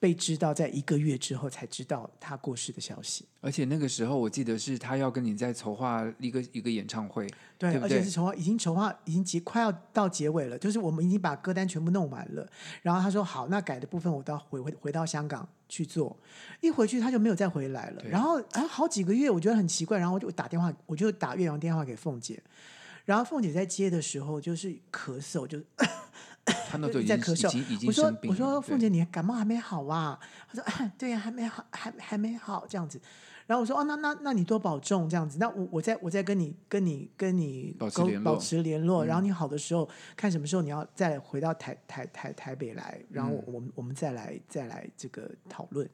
[0.01, 3.27] 被知道，在一个月之后才知道他过世的消息。
[3.43, 7.27] 而且那个时候，我记得是他要跟你在筹划一个一个演唱会，
[7.59, 12.49] 对，对对，而且是筹划已经筹划已经结快要到结尾了，就是我们已经把歌单全部弄完了。
[12.81, 16.17] 然后他说：“好，那改的部分我到回回回到香港去做。”
[16.63, 18.03] 一回去他就没有再回来了。
[18.05, 19.99] 然后啊，好几个月，我觉得很奇怪。
[19.99, 22.43] 然后我就打电话，我就打岳阳电话给凤姐。
[23.05, 25.61] 然后凤姐在接的时候就是咳嗽，就。
[26.71, 30.19] 他那时候在咳嗽，我说我说凤姐，你感冒还没好啊？
[30.49, 33.01] 他说啊， 对呀，还没好，还还没好这样子。
[33.47, 35.39] 然后我说哦，那那那你多保重这样子。
[35.39, 39.05] 那我我再我再跟你跟你跟你保持联络，保持联络。
[39.05, 45.89] 然后你好的时候，看什么时候你要再回到台台台台北来，然后我们我们再来再来这个讨论。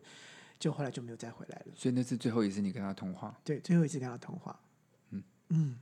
[0.58, 1.66] 就后来就没有再回来了。
[1.74, 3.34] 所以那是最后一次你跟他通话？
[3.44, 4.58] 对，最后一次跟他通话。
[5.10, 5.76] 嗯嗯。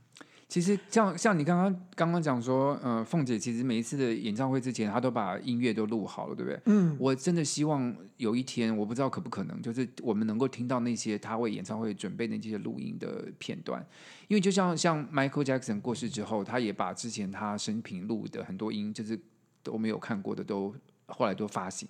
[0.55, 6.57] 其实像像你刚刚刚刚讲说，呃，凤姐其实每一次的演唱会之前，她都把音乐都录好了，对不对？
[6.67, 13.85] 嗯，我真的希望有一天，我不知道可不可能，就是我们能够听到那些她为演唱会准备的那些录音的片段，
[14.29, 19.19] 因为就像像 Michael Jackson 过世之后，他也把之前他生平录的很多音，就是
[19.61, 20.73] 都没有看过的，都
[21.07, 21.85] 后来都发行，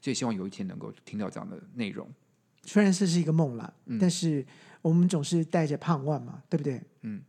[0.00, 2.08] 所以希望有一天能够听到这样的内容。
[2.62, 4.42] 虽然这是一个梦啦，嗯，但是
[4.80, 6.80] 我们总是带着盼望嘛，对不对？
[7.02, 7.20] 嗯。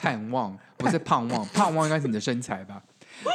[0.00, 2.82] 盼望 不是盼望， 盼望应该是你的身材吧。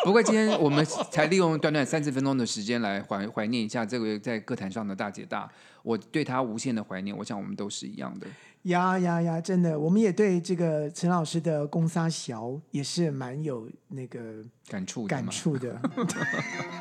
[0.03, 5.47] 不过今天我们才利用短短三十分钟的时间来怀怀念一下这位在歌坛上的大姐大，
[5.83, 7.15] 我对她无限的怀念。
[7.15, 8.25] 我想我们都是一样的。
[8.63, 9.39] 呀呀呀！
[9.39, 15.79] 真的，我们也对这个陈老师的公三小也是蛮有那个感触感触的。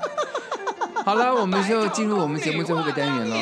[1.05, 3.37] 好了，我们就进入我们节目最后一个单元喽。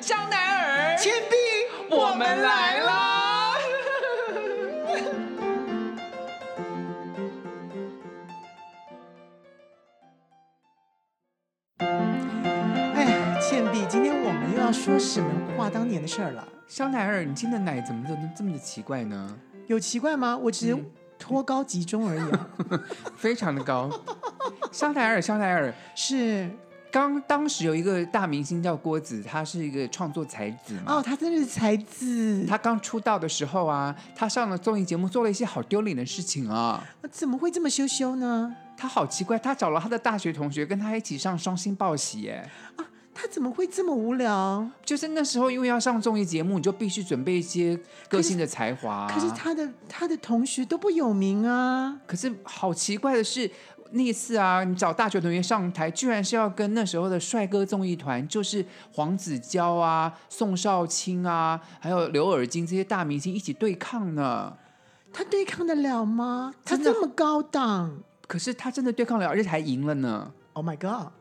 [0.00, 3.11] 香奈儿，倩碧，我们来了。
[14.72, 16.48] 说什么话当年的事儿了？
[16.66, 19.36] 香奈儿，你今天的奶怎么这么这么的奇怪呢？
[19.66, 20.36] 有奇怪吗？
[20.36, 20.76] 我只是
[21.18, 22.22] 托高集中而已，
[23.16, 23.88] 非常的高。
[24.72, 26.50] 香奈儿，香奈儿是
[26.90, 30.94] 刚当时有一个大明星叫郭子，他是一个创作才子嘛。
[30.94, 32.44] 哦，他真的是才子。
[32.46, 36.82] 他刚出道的时候啊，他上了综艺节目，做了一些好丢脸的事情啊。
[37.10, 38.56] 怎么会这么羞羞呢？
[38.76, 42.50] 他好奇怪，他找了他的大学同学跟他一起上《双星报喜》耶。
[42.76, 42.84] 啊
[43.22, 44.68] 他怎么会这么无聊？
[44.84, 47.78] 就是那时候，因为要上综艺节目，你就必须准备一些
[48.08, 49.06] 个性的才华啊。
[49.08, 52.00] 可是，可是他的他的同学都不有名啊。
[52.04, 53.48] 可是好奇怪的是，
[53.92, 64.52] 那一次啊，你找大学同学上台，居然是要跟那时候的帅哥综艺团，就是黄子佼啊、宋少卿啊，还有刘尔金这些大明星一起对抗呢。
[65.12, 66.52] 他对抗得了吗？
[66.64, 70.32] 他这么高档，可是他真的对抗了，而且还赢了呢。
[70.54, 71.12] Oh my god！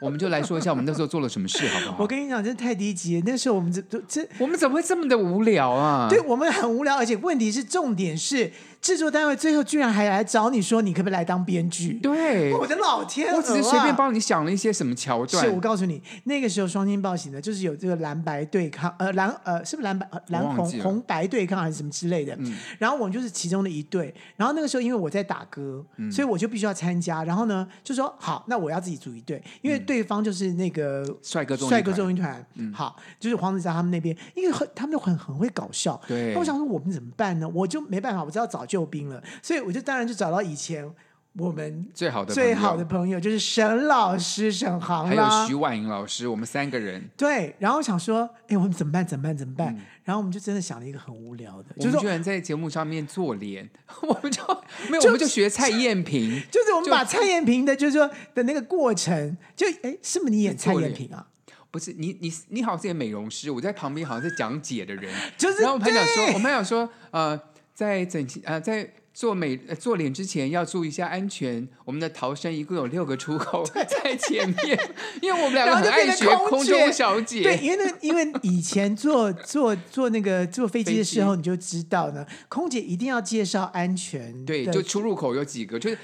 [0.00, 1.96] 我们就来说一下我们那时候做了什么事，好不好？
[1.98, 3.22] 我跟你讲，真的太低级了。
[3.26, 6.06] 那时候我们这这这，我们怎么会这么的无聊啊？
[6.08, 8.52] 对，我们很无聊，而且问题是重点是。
[8.80, 11.94] 制作单位最后居然还来找你说，你可不可以来当编剧？
[11.94, 13.36] 对，我的老天、啊！
[13.36, 15.44] 我只是随便帮你想了一些什么桥段。
[15.44, 22.34] 是我告诉你，那个时候双星报喜呢，就是有这个蓝白对抗，呃，蓝呃，是不是蓝白蓝红红白对抗还是什么之类的？
[22.38, 22.56] 嗯。
[22.78, 24.14] 然后我们就是其中的一队。
[24.36, 27.24] 然后那个时候因为我在打歌，嗯、所以我就必须要参加。
[27.24, 32.46] 然后呢，就说好，那我要自己组一队，因为对方就是那个帅哥帅哥综艺团。
[32.54, 32.72] 嗯。
[32.72, 36.00] 好，就是黄子佼他们那边，因为很他们都很很会搞笑。
[36.06, 36.32] 对。
[36.32, 37.48] 那我想说我们怎么办呢？
[37.48, 39.20] 我就没办法，我只要找救兵了。
[39.42, 40.88] 所以我就当然就找到以前
[41.34, 47.08] 我们最好的最好的朋友，就是沈老师沈航，还有徐婉莹老师，我们三个人。
[47.16, 49.06] 对，然后我想说，哎，我们怎么办？
[49.06, 49.36] 怎么办？
[49.36, 49.72] 怎么办？
[49.76, 53.68] 嗯、然后我们就真的想了一个很无聊的，我们居然在节目上面做脸，
[54.02, 54.42] 我们就
[54.90, 61.26] 没有，我们就学蔡燕萍，就是我们把蔡燕萍的，就是说的那个过程，就哎，是不是你演蔡燕萍啊？
[61.70, 65.60] 不是，你你你好像是演美容师，我在旁边好像是讲解的人，就是。
[65.60, 67.38] 然后我们还想说，我们还想说，呃，
[67.78, 68.90] 在整齐呃在。
[69.14, 71.66] 做美做脸之前要注意一下安全。
[71.84, 74.78] 我们的逃生一共有六个出口 在前面，
[75.20, 77.42] 因为我们两个很爱学空中小姐。
[77.42, 84.44] 对，因为那因为以前坐坐坐那个坐飞机的时候，你就知道呢，空姐一定要介绍安全。
[84.44, 85.98] 对，就出入口有几个，就是。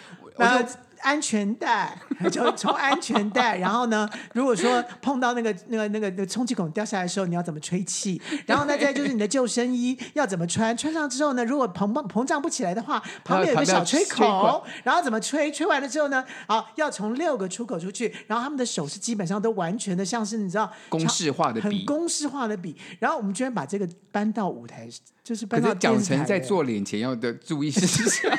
[1.04, 1.96] 安全带，
[2.32, 8.20] 就抽安全带，然后呢，如果说碰到那个 那个那个那个充气孔掉下来的时候，你要怎么吹气？
[8.46, 10.74] 然后呢，再就是你的救生衣要怎么穿？
[10.74, 15.52] 穿上之后呢，如果膨膨膨胀不起来的话，旁边有个 小吹口，然后怎么吹？
[15.52, 22.74] 吹完了之后呢，好，要从六个出口出去，然后他们的手是基本上都完全的像是你知道公式化的笔，很公式化的笔。
[22.98, 24.88] 然后我们居然把这个搬到舞台，
[25.22, 28.32] 就是搬到讲成在做脸前要的注意事项。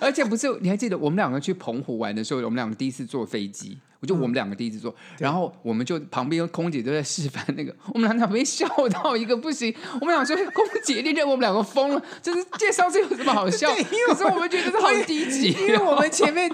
[0.00, 13.68] 而且不是，你还记得我们两个去澎湖玩的时候，我们两个第一次坐飞机，我就我们两个第一次坐，嗯、然后我们就旁边空姐都在示范那个， 我们两个旁边笑到一个不行，我们俩说空姐一定认为我们两个疯了，就是介绍这有什么好笑？
[14.08, 16.50] 可是我们觉得这好低级，因为我们前面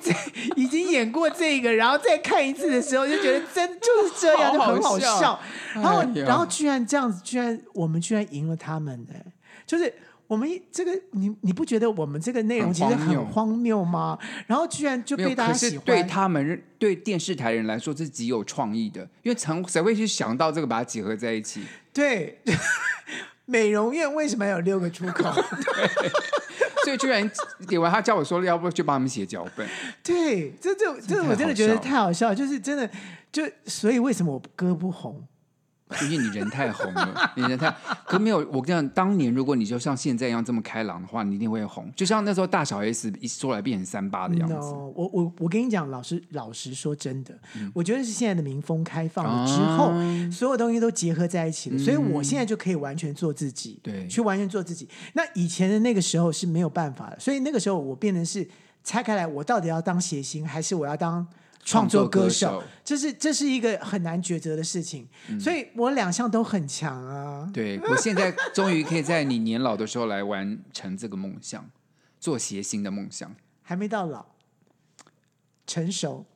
[0.57, 5.39] 已经演过这个，然后再看一次的时候就觉得真就是这样，就很好笑。
[5.75, 9.15] 然后然后居然这样子，居然我们居然赢了他们呢，
[9.67, 9.93] 就是。
[10.33, 14.19] 我们这个，你你不觉得我们这个内容其实很荒谬吗？
[14.47, 15.85] 然后居然就被大家喜欢。
[15.85, 21.63] 对他们，对电视台人来说，是极有创意的，因为曾谁会去想到这个，把它结合在一起？
[21.93, 22.41] 对，
[23.45, 25.23] 美容院为什么有六个出口？
[25.35, 26.11] 对，
[26.85, 27.31] 所以居然
[27.69, 29.69] 点完，他叫我说，要不就帮他们写脚本？
[30.03, 32.89] 对，这这这，我真的觉得太好笑了，就是真的，
[33.31, 35.23] 就所以为什么我歌不红？
[36.03, 37.75] 因为你人太红了，你人太……
[38.07, 41.91] 可没有，我跟你讲，当年如果你就像现在一样这么开朗的话，你一定会红。
[41.97, 44.55] 就像那时候大小 S 一说来变成三八的样子。
[44.55, 54.89] No, 我我我跟你讲，老实老实说，真的，嗯、我觉得是现在的民风开放了之后，啊、所有东西都结合在一起了，嗯、所以我现在就可以完全做自己，对，去完全做自己。
[55.15, 58.47] 那以前的那个时候是没有办法的，所以那个时候我变成是
[58.85, 61.27] 拆开来，我到底要当谐星，还是我要当？
[61.65, 67.49] 创作歌手，这是这是一个很难抉择的事情，嗯、所以我两项都很强啊。
[67.55, 71.65] 对，我现在终于可以在你年老的时候来完成这个梦想，
[72.19, 73.35] 做谐星的梦想。
[73.63, 74.27] 还没到老，
[75.67, 76.27] 成熟。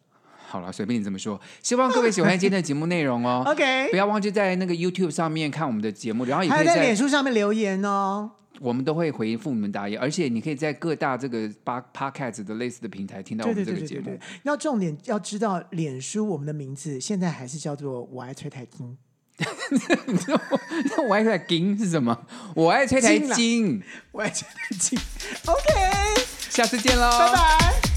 [0.49, 1.41] 好了，随便你怎么说。
[1.61, 3.43] 希望各位喜欢今天的节目内容哦。
[3.51, 8.31] OK，不要忘记在那个 YouTube 上面看我们的节目，然后也可以在，在脸书上面留言哦。
[8.61, 14.05] 我们都会回复你们答疑，而且你可以在各大这个八 Podcast 的类似的平台听到我们这个节目。
[14.05, 18.97] 对对对对对，要重点要知道，脸书我们的名字现在还是叫做“我爱崔台金”。
[20.97, 22.27] 那我爱崔台金是什么？
[22.55, 23.83] 我爱崔台金，
[24.13, 24.99] 我爱崔台金。
[25.45, 27.96] OK，下次见喽，拜拜。